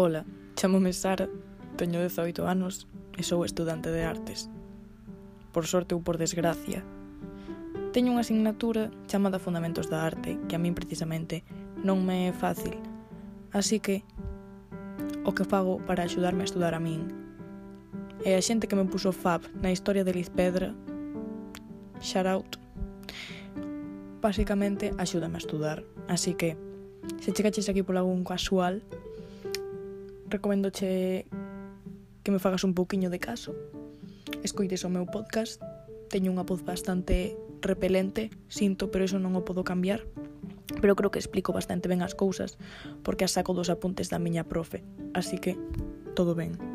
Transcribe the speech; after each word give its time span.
Ola, 0.00 0.24
chamome 0.54 0.92
Sara, 0.92 1.28
teño 1.76 1.98
18 1.98 2.46
anos 2.46 2.86
e 3.18 3.26
sou 3.26 3.42
estudante 3.42 3.90
de 3.90 4.06
artes. 4.06 4.46
Por 5.50 5.66
sorte 5.66 5.90
ou 5.90 6.06
por 6.06 6.22
desgracia. 6.22 6.86
Teño 7.90 8.14
unha 8.14 8.22
asignatura 8.22 8.94
chamada 9.10 9.42
Fundamentos 9.42 9.90
da 9.90 10.06
Arte 10.06 10.38
que 10.46 10.54
a 10.54 10.62
min 10.62 10.78
precisamente 10.78 11.42
non 11.82 12.06
me 12.06 12.30
é 12.30 12.32
fácil. 12.32 12.78
Así 13.50 13.82
que 13.82 14.06
o 15.26 15.34
que 15.34 15.42
fago 15.42 15.82
para 15.82 16.06
axudarme 16.06 16.46
a 16.46 16.48
estudar 16.54 16.78
a 16.78 16.84
min 16.86 17.10
e 18.22 18.38
a 18.38 18.42
xente 18.46 18.70
que 18.70 18.78
me 18.78 18.86
puso 18.86 19.10
fab 19.10 19.50
na 19.58 19.74
historia 19.74 20.06
de 20.06 20.14
Liz 20.14 20.30
Pedra 20.30 20.78
shout 21.98 22.30
out 22.30 22.50
basicamente 24.22 24.94
axúdame 24.94 25.38
a 25.38 25.42
estudar 25.42 25.82
así 26.06 26.38
que 26.38 26.54
se 27.18 27.34
chegaches 27.34 27.66
aquí 27.66 27.82
por 27.82 27.98
algún 27.98 28.22
casual 28.22 28.86
recoméndoche 30.30 31.26
que 32.22 32.30
me 32.30 32.38
fagas 32.38 32.64
un 32.64 32.74
pouquiño 32.74 33.08
de 33.08 33.18
caso, 33.18 33.56
escoites 34.44 34.84
o 34.84 34.92
meu 34.92 35.08
podcast, 35.08 35.64
teño 36.12 36.28
unha 36.28 36.44
voz 36.44 36.60
bastante 36.60 37.32
repelente, 37.64 38.28
sinto, 38.52 38.92
pero 38.92 39.08
iso 39.08 39.16
non 39.16 39.32
o 39.32 39.42
podo 39.48 39.64
cambiar, 39.64 40.04
pero 40.84 40.92
creo 40.92 41.08
que 41.08 41.20
explico 41.20 41.56
bastante 41.56 41.88
ben 41.88 42.04
as 42.04 42.12
cousas, 42.12 42.60
porque 43.00 43.24
as 43.24 43.32
saco 43.32 43.56
dos 43.56 43.72
apuntes 43.72 44.12
da 44.12 44.20
miña 44.20 44.44
profe, 44.44 44.84
así 45.16 45.40
que 45.40 45.56
todo 46.12 46.36
ben. 46.36 46.67